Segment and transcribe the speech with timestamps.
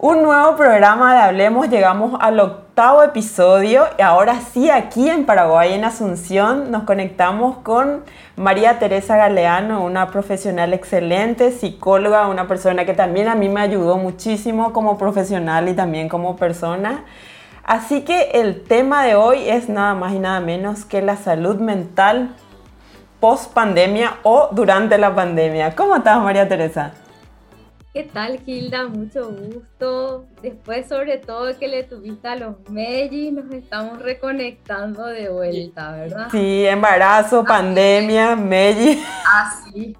[0.00, 5.74] Un nuevo programa de Hablemos, llegamos al octavo episodio y ahora sí aquí en Paraguay,
[5.74, 8.04] en Asunción, nos conectamos con
[8.36, 13.98] María Teresa Galeano, una profesional excelente, psicóloga, una persona que también a mí me ayudó
[13.98, 17.04] muchísimo como profesional y también como persona.
[17.64, 21.56] Así que el tema de hoy es nada más y nada menos que la salud
[21.56, 22.34] mental
[23.20, 25.74] post pandemia o durante la pandemia.
[25.74, 26.92] ¿Cómo estás, María Teresa?
[27.92, 28.86] ¿Qué tal, Hilda?
[28.86, 30.26] Mucho gusto.
[30.40, 36.28] Después, sobre todo, que le tuviste a los Meji, nos estamos reconectando de vuelta, ¿verdad?
[36.30, 39.02] Sí, embarazo, pandemia, Meji.
[39.34, 39.96] Así.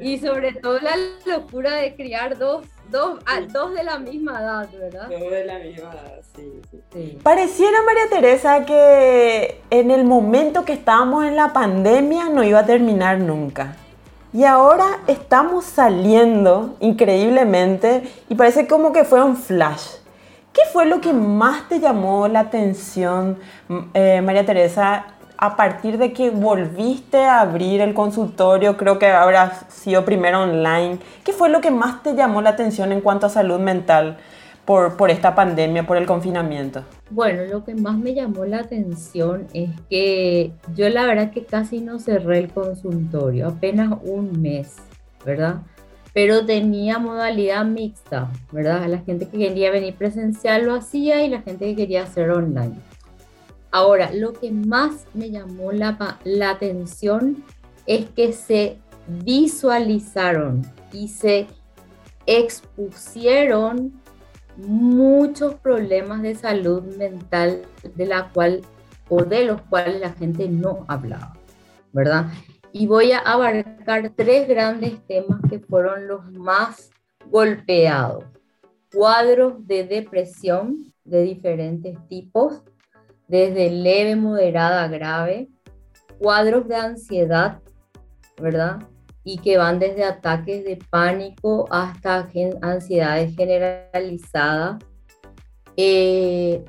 [0.00, 0.92] Y sobre todo la
[1.26, 2.64] locura de criar dos,
[2.94, 3.18] dos,
[3.52, 5.08] dos de la misma edad, ¿verdad?
[5.10, 6.62] Dos de la misma edad, sí,
[6.92, 7.18] sí.
[7.22, 12.66] Pareciera, María Teresa, que en el momento que estábamos en la pandemia no iba a
[12.66, 13.76] terminar nunca.
[14.32, 19.96] Y ahora estamos saliendo increíblemente y parece como que fue un flash.
[20.52, 23.38] ¿Qué fue lo que más te llamó la atención,
[23.92, 25.06] eh, María Teresa,
[25.44, 28.76] a partir de que volviste a abrir el consultorio?
[28.76, 30.98] Creo que habrá sido primero online.
[31.24, 34.18] ¿Qué fue lo que más te llamó la atención en cuanto a salud mental?
[34.64, 36.84] por, por esta pandemia, por el confinamiento?
[37.10, 41.80] Bueno, lo que más me llamó la atención es que yo la verdad que casi
[41.80, 44.76] no cerré el consultorio, apenas un mes,
[45.24, 45.62] ¿verdad?
[46.12, 48.86] Pero tenía modalidad mixta, ¿verdad?
[48.86, 52.76] La gente que quería venir presencial lo hacía y la gente que quería hacer online.
[53.74, 57.42] Ahora, lo que más me llamó la, la atención
[57.86, 61.48] es que se visualizaron y se
[62.24, 64.00] expusieron
[64.56, 67.62] muchos problemas de salud mental
[67.96, 68.60] de la cual
[69.08, 71.36] o de los cuales la gente no hablaba,
[71.92, 72.26] ¿verdad?
[72.70, 76.92] Y voy a abarcar tres grandes temas que fueron los más
[77.28, 78.22] golpeados.
[78.94, 82.62] Cuadros de depresión de diferentes tipos,
[83.28, 85.48] desde leve, moderada, grave,
[86.18, 87.60] cuadros de ansiedad,
[88.40, 88.78] ¿verdad?
[89.24, 92.28] y que van desde ataques de pánico hasta
[92.60, 94.84] ansiedades generalizadas.
[95.76, 96.62] Eh,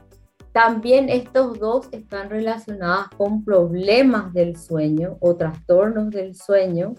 [0.54, 6.94] también estos dos están relacionados con problemas del sueño o trastornos del sueño.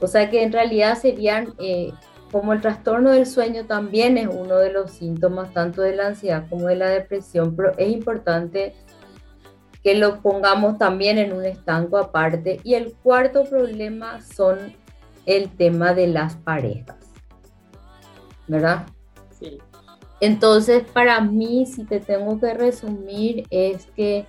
[0.00, 1.92] O sea que en realidad serían, eh,
[2.34, 6.48] como el trastorno del sueño también es uno de los síntomas tanto de la ansiedad
[6.50, 8.74] como de la depresión, pero es importante
[9.84, 12.58] que lo pongamos también en un estanco aparte.
[12.64, 14.74] Y el cuarto problema son
[15.26, 16.96] el tema de las parejas,
[18.48, 18.86] ¿verdad?
[19.30, 19.58] Sí.
[20.18, 24.26] Entonces, para mí, si te tengo que resumir, es que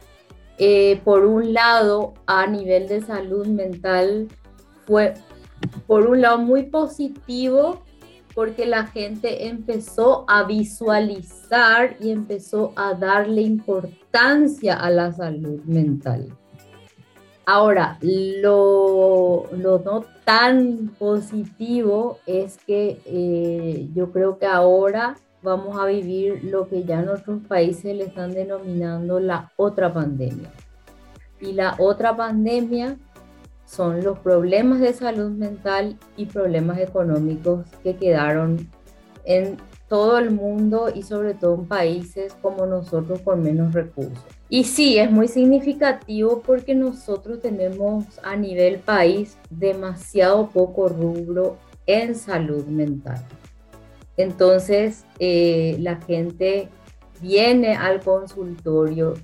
[0.60, 4.28] eh, por un lado, a nivel de salud mental,
[4.86, 5.16] fue
[5.88, 7.84] por un lado muy positivo
[8.36, 16.28] porque la gente empezó a visualizar y empezó a darle importancia a la salud mental.
[17.46, 26.44] Ahora, lo, no tan positivo es que eh, yo creo que ahora vamos a vivir
[26.44, 30.52] lo que ya en otros países le están denominando la otra pandemia.
[31.40, 32.98] Y la otra pandemia
[33.66, 38.70] son los problemas de salud mental y problemas económicos que quedaron
[39.26, 44.24] en todo el mundo y sobre todo en países como nosotros con menos recursos.
[44.50, 52.16] Y sí, es muy significativo porque nosotros tenemos a nivel país demasiado poco rubro en
[52.16, 53.24] salud mental.
[54.18, 56.70] Entonces, eh, la gente
[57.22, 59.16] viene al consultorio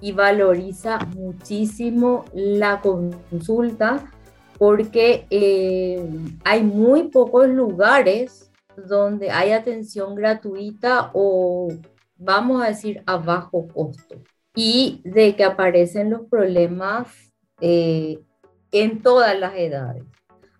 [0.00, 4.10] y valoriza muchísimo la consulta
[4.58, 6.06] porque eh,
[6.44, 11.68] hay muy pocos lugares donde hay atención gratuita o
[12.16, 14.16] vamos a decir a bajo costo
[14.54, 18.18] y de que aparecen los problemas eh,
[18.72, 20.04] en todas las edades.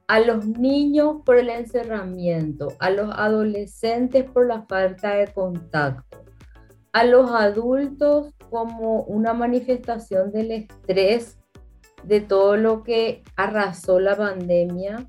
[0.06, 6.24] A los niños por el encerramiento, a los adolescentes por la falta de contacto,
[6.92, 11.38] a los adultos como una manifestación del estrés
[12.02, 15.06] de todo lo que arrasó la pandemia,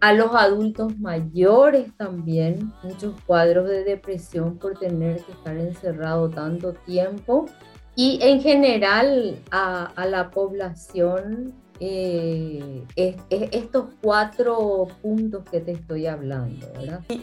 [0.00, 6.72] a los adultos mayores también, muchos cuadros de depresión por tener que estar encerrado tanto
[6.72, 7.46] tiempo
[7.94, 16.66] y en general a, la población eh, estos cuatro puntos que te estoy hablando.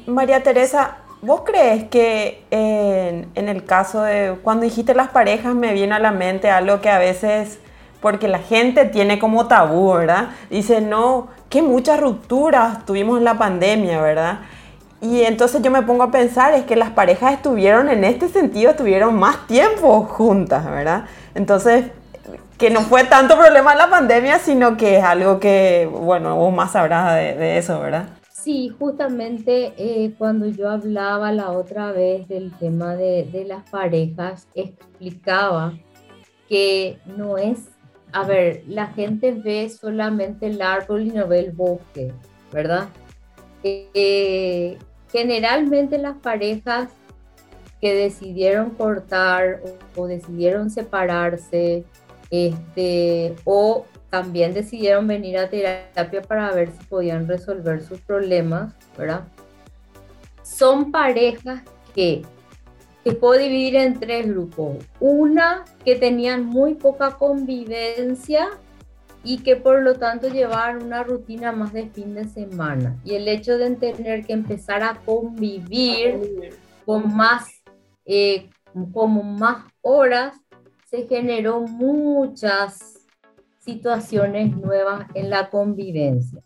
[0.06, 5.96] María Teresa, ¿Vos crees que en, el caso de cuando dijiste las parejas me viene
[5.96, 7.60] a la mente algo que a veces
[8.02, 10.30] porque la gente tiene como tabú, ¿verdad?
[10.50, 14.40] Dice, no, que muchas rupturas tuvimos en la pandemia, ¿verdad?
[15.02, 18.72] Y entonces yo me pongo a pensar, es que las parejas estuvieron en este sentido,
[18.72, 21.06] estuvieron más tiempo juntas, ¿verdad?
[21.36, 21.86] Entonces,
[22.58, 26.72] que no fue tanto problema la pandemia, sino que es algo que, bueno, vos más
[26.72, 28.06] sabrás de, eso, ¿verdad?
[28.47, 35.77] Sí, justamente eh, cuando yo hablaba la otra vez del tema de, las parejas, explicaba
[36.47, 37.67] que no es,
[38.13, 42.13] a ver, la gente ve solamente el árbol y no ve el bosque,
[42.53, 42.88] ¿verdad?
[43.63, 44.77] Eh,
[45.11, 46.89] generalmente las parejas
[47.81, 49.61] que decidieron cortar
[49.97, 51.83] o, decidieron separarse,
[52.31, 59.27] este, o también decidieron venir a terapia para ver si podían resolver sus problemas, ¿verdad?
[60.44, 61.62] Son parejas
[61.94, 62.21] que
[63.04, 64.77] se puedo dividir en tres grupos.
[65.00, 68.50] Una que tenían muy poca convivencia
[69.24, 72.98] y que por lo tanto llevaban una rutina más de fin de semana.
[73.04, 76.54] Y el hecho de tener que empezar a convivir
[76.86, 77.50] con más,
[78.06, 78.50] eh,
[78.94, 80.38] como más horas,
[80.89, 82.96] se generó muchas
[83.68, 86.42] situaciones nuevas en la convivencia.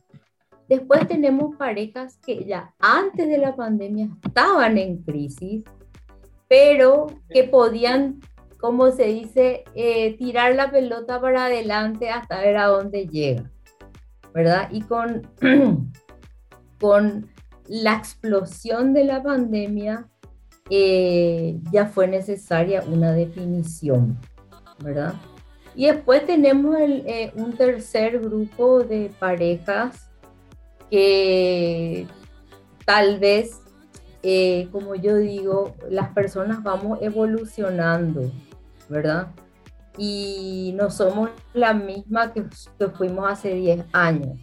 [0.67, 5.63] Después tenemos parejas que ya antes de la pandemia estaban en crisis,
[6.49, 8.19] pero que podían
[8.61, 13.51] como se dice, eh, tirar la pelota para adelante hasta ver a dónde llega,
[14.35, 14.69] ¿verdad?
[14.71, 15.27] Y con,
[16.79, 17.27] con
[17.67, 20.07] la explosión de la pandemia
[20.69, 24.19] eh, ya fue necesaria una definición,
[24.83, 25.15] ¿verdad?
[25.75, 30.09] Y después tenemos eh, un tercer grupo de parejas
[30.89, 32.05] que
[32.85, 33.61] tal vez,
[34.71, 38.29] como yo digo, las personas vamos evolucionando,
[38.89, 39.27] ¿verdad?
[39.97, 42.43] Y no somos la misma que,
[42.89, 44.37] fuimos hace 10 años.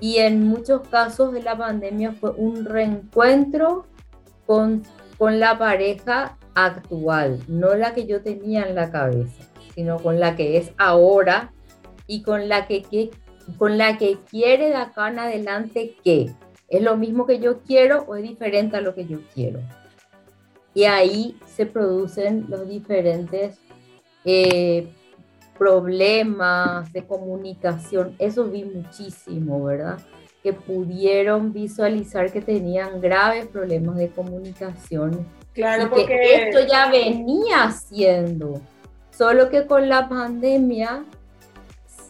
[0.00, 3.86] Y en muchos casos de la pandemia fue un reencuentro
[4.46, 4.82] con
[5.18, 10.56] la pareja actual, no la que yo tenía en la cabeza, sino con la que
[10.56, 11.52] es ahora
[12.06, 13.10] y con la que, que,
[13.58, 16.30] con la que quiere de acá en adelante qué.
[16.68, 19.60] ¿Es lo mismo que yo quiero o es diferente a lo que yo quiero?
[20.74, 23.58] Y ahí se producen los diferentes
[24.24, 24.88] eh,
[25.58, 28.16] problemas de comunicación.
[28.18, 29.98] Eso vi muchísimo, ¿verdad?
[30.42, 35.26] Que pudieron visualizar que tenían graves problemas de comunicación.
[35.52, 38.60] Claro, porque esto ya venía siendo,
[39.22, 41.04] solo que con la pandemia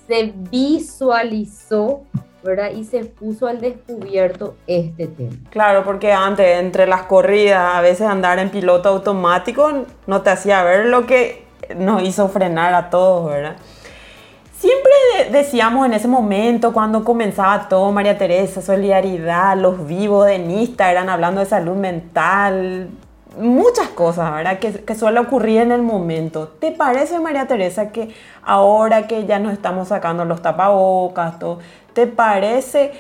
[0.06, 2.04] se visualizó
[2.42, 2.70] ¿verdad?
[2.70, 5.36] Y se puso al descubierto este tema.
[5.50, 10.64] Claro, porque antes, entre las corridas, a veces andar en piloto automático no te hacía
[10.64, 11.44] ver lo que
[11.76, 13.56] nos hizo frenar a todos, ¿verdad?
[14.58, 14.92] Siempre
[15.30, 21.40] decíamos en ese momento, cuando comenzaba todo, María Teresa, solidaridad, los vivos de Instagram hablando
[21.40, 22.88] de salud mental,
[23.38, 24.58] muchas cosas, ¿verdad?
[24.58, 26.48] Que, que, suele ocurrir en el momento.
[26.48, 31.58] ¿Te parece, María Teresa, que ahora que ya nos estamos sacando los tapabocas, todo,
[31.92, 32.92] ¿Te parece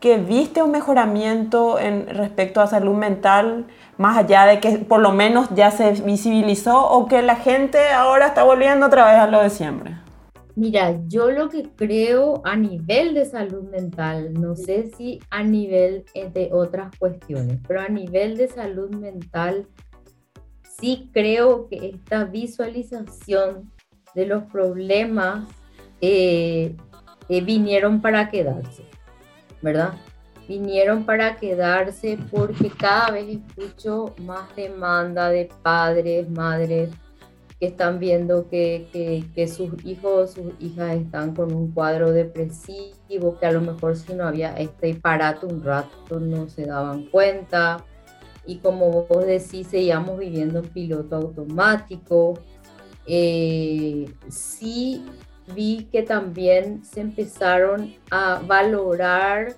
[0.00, 3.66] que viste un mejoramiento en respecto a salud mental,
[3.98, 8.26] más allá de que por lo menos ya se visibilizó o que la gente ahora
[8.26, 10.01] está volviendo otra vez a lo de siempre?
[10.54, 16.04] Mira, yo lo que creo a nivel de salud mental, no sé si a nivel
[16.14, 19.66] de otras cuestiones, pero a nivel de salud mental,
[20.78, 23.72] sí creo que esta visualización
[24.14, 25.48] de los problemas
[26.02, 26.76] eh,
[27.30, 28.84] eh, vinieron para quedarse,
[29.62, 29.94] ¿verdad?
[30.48, 36.90] Vinieron para quedarse porque cada vez escucho más demanda de padres, madres
[37.62, 38.88] que están viendo que,
[39.36, 44.14] que, sus hijos sus hijas están con un cuadro depresivo, que a lo mejor si
[44.14, 47.84] no había este disparate un rato no se daban cuenta.
[48.44, 52.34] Y como vos decís, seguíamos viviendo en piloto automático.
[53.06, 55.04] Eh, sí
[55.54, 59.54] vi que también se empezaron a valorar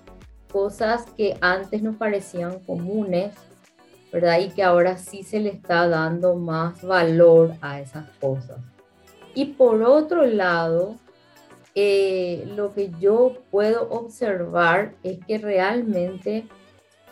[0.51, 3.33] cosas que antes nos parecían comunes,
[4.15, 4.39] ¿verdad?
[4.39, 8.59] Y que ahora sí se le está dando más valor a esas cosas.
[9.33, 10.95] Y por otro lado,
[11.75, 16.47] eh, lo que yo puedo observar es que realmente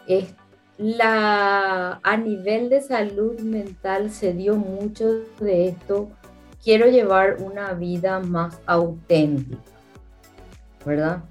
[0.07, 0.33] es
[0.77, 6.07] la, a nivel de salud mental se dio mucho de esto
[6.63, 9.60] quiero llevar una vida más auténtica,
[10.86, 11.24] ¿verdad?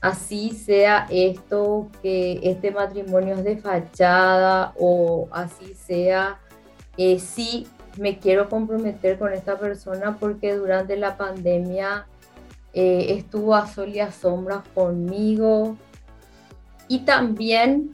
[0.00, 6.40] Así sea esto que este matrimonio es de fachada o así sea,
[6.96, 7.66] eh, sí
[7.98, 12.06] me quiero comprometer con esta persona porque durante la pandemia
[12.72, 15.76] eh, estuvo a sol y a sombra conmigo.
[16.88, 17.90] Y también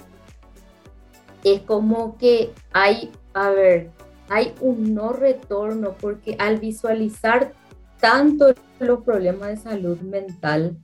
[1.44, 3.90] es como que hay, a ver,
[4.28, 7.52] hay un no retorno porque al visualizar
[8.00, 10.76] tanto los problemas de salud mental,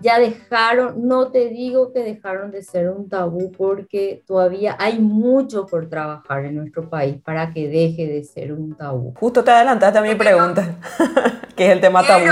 [0.00, 5.66] ya dejaron, no te digo que dejaron de ser un tabú porque todavía hay mucho
[5.66, 9.14] por trabajar en nuestro país para que deje de ser un tabú.
[9.18, 10.78] Justo te adelantaste a mi pregunta,
[11.56, 12.26] que es el tema tabú.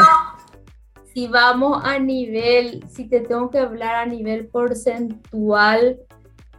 [1.12, 5.98] Si vamos a nivel, si te tengo que hablar a nivel porcentual,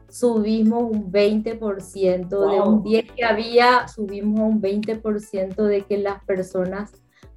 [0.10, 6.92] subimos un 20%, de un 10 que había, subimos un 20% de que las personas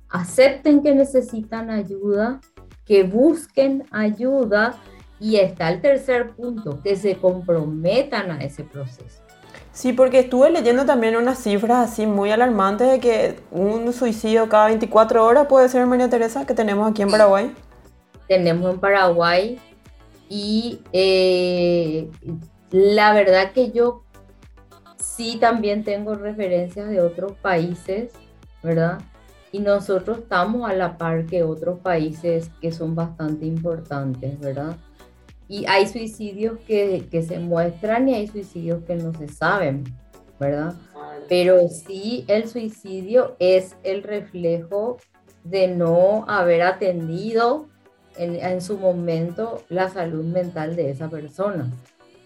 [0.08, 2.40] acepten que necesitan ayuda
[2.86, 4.76] que busquen ayuda
[5.20, 9.22] y está el tercer punto, que se comprometan a ese proceso.
[9.72, 14.66] Sí, porque estuve leyendo también unas cifras así muy alarmantes de que un suicidio cada
[14.66, 17.54] 24 horas puede ser, María Teresa, que tenemos aquí en Paraguay.
[18.28, 19.60] Tenemos en Paraguay
[20.28, 22.10] y eh,
[22.70, 24.02] la verdad que yo
[24.98, 28.12] sí también tengo referencias de otros países,
[28.62, 28.98] ¿verdad?
[29.52, 34.76] Y nosotros estamos a la par que otros países que son bastante importantes, ¿verdad?
[35.46, 39.84] Y hay suicidios que, que se muestran y hay suicidios que no se saben,
[40.40, 40.74] ¿verdad?
[41.28, 44.96] Pero sí el suicidio es el reflejo
[45.44, 47.66] de no haber atendido
[48.16, 51.70] en, en su momento la salud mental de esa persona.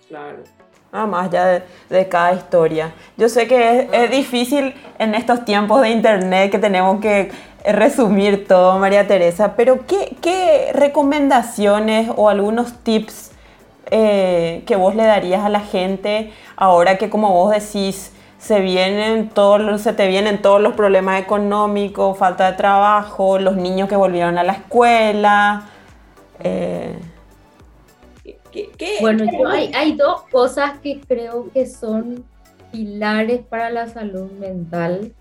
[0.08, 0.44] Claro.
[0.92, 2.94] Ah, más allá de, cada historia.
[3.16, 7.30] Yo sé que es, es, difícil en estos tiempos de internet que tenemos que
[7.64, 13.32] resumir todo, María Teresa, pero ¿qué, qué recomendaciones o algunos tips
[13.90, 19.28] eh, que vos le darías a la gente ahora que, como vos decís, se, vienen
[19.28, 24.38] todos, se te vienen todos los problemas económicos, falta de trabajo, los niños que volvieron
[24.38, 25.66] a la escuela?
[26.40, 26.98] Eh,
[29.00, 29.24] bueno,
[29.74, 32.24] hay, dos cosas que creo que son
[32.72, 35.14] pilares para la salud mental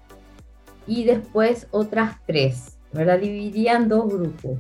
[0.88, 3.20] y después otras tres, ¿verdad?
[3.20, 4.60] Dividirían dos grupos.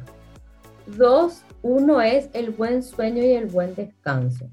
[0.85, 4.49] Dos, uno es el buen sueño y el buen descanso.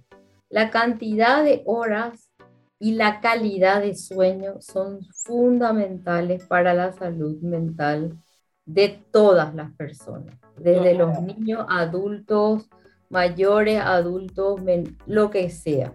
[0.48, 2.30] La cantidad de horas
[2.78, 8.18] y la calidad de sueño son fundamentales para la salud mental
[8.64, 12.68] de todas las personas, desde los niños, adultos,
[13.12, 14.60] mayores, adultos,
[15.06, 15.94] lo que sea.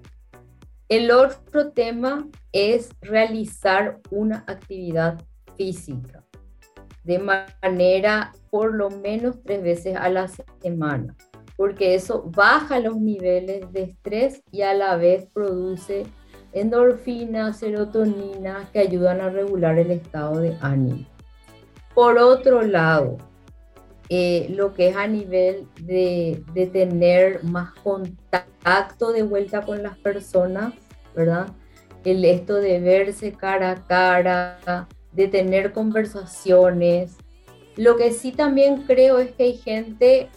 [0.88, 5.21] El otro tema es realizar una actividad
[5.57, 6.24] física
[7.03, 10.27] de manera por lo menos tres veces a la
[10.62, 11.15] semana,
[11.55, 16.05] porque eso baja los niveles de estrés y a la vez produce
[16.51, 21.05] endorfina, serotonina que ayudan a regular el estado de ánimo.
[21.95, 23.17] Por otro lado,
[24.09, 29.97] eh, lo que es a nivel de, de, tener más contacto de vuelta con las
[29.97, 30.73] personas,
[31.15, 31.47] ¿verdad?
[32.05, 37.17] El esto de verse cara a cara, de tener conversaciones.
[37.75, 40.29] Lo que sí también creo es que hay gente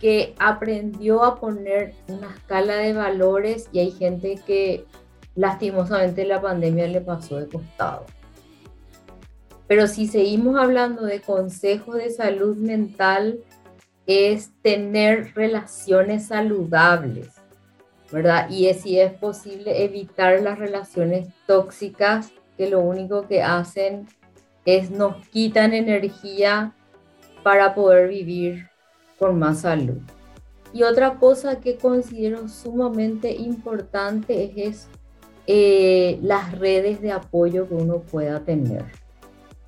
[0.00, 4.86] que aprendió a poner una escala de valores y hay gente que
[5.34, 8.06] lastimosamente la pandemia le pasó de costado.
[9.68, 13.40] Pero si seguimos hablando de consejos de salud mental,
[14.06, 17.30] es tener relaciones saludables,
[18.12, 18.48] ¿verdad?
[18.48, 24.06] Y si es posible evitar las relaciones tóxicas que lo único que hacen
[24.64, 26.72] es nos quitan energía
[27.42, 28.68] para poder vivir
[29.18, 29.98] con más salud.
[30.72, 34.88] Y otra cosa que considero sumamente importante es,
[35.46, 38.84] eh, las redes de apoyo que uno pueda tener.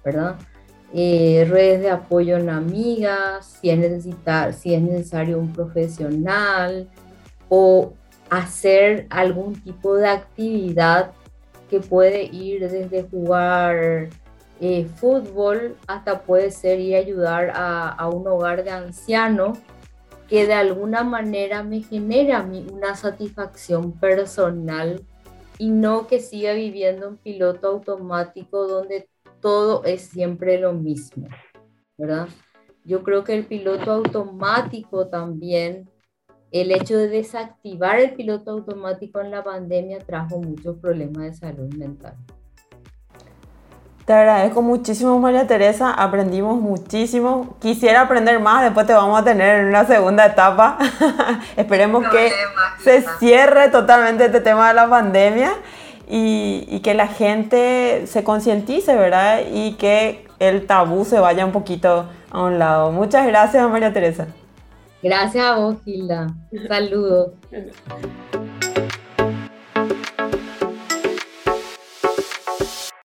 [0.04, 0.36] ¿Verdad?
[0.94, 6.88] Eh, redes de apoyo en amigas, si es, necesitar, si es necesario un profesional
[7.48, 7.92] o
[8.30, 11.12] hacer algún tipo de actividad
[11.68, 14.08] que puede ir desde jugar
[14.60, 19.58] eh, fútbol hasta puede ser ir a ayudar a, un hogar de ancianos
[20.28, 25.02] que de alguna manera me genera a mí una satisfacción personal
[25.58, 29.08] y no que siga viviendo en piloto automático donde
[29.40, 31.28] todo es siempre lo mismo,
[31.96, 32.28] ¿verdad?
[32.84, 35.90] Yo creo que el piloto automático también,
[36.50, 41.74] el hecho de desactivar el piloto automático en la pandemia trajo muchos problemas de salud
[41.74, 42.16] mental.
[44.08, 45.90] Te agradezco muchísimo, María Teresa.
[45.90, 47.58] Aprendimos muchísimo.
[47.60, 48.62] Quisiera aprender más.
[48.62, 50.78] Después te vamos a tener en una segunda etapa.
[51.58, 52.32] Esperemos que
[52.82, 55.52] se cierre totalmente este tema de la pandemia.
[56.08, 59.40] Y, que la gente se concientice, ¿verdad?
[59.52, 62.92] Y que el tabú se vaya un poquito a un lado.
[62.92, 64.26] Muchas gracias, María Teresa.
[65.02, 66.28] Gracias a vos, Gilda.
[66.66, 67.32] Saludos.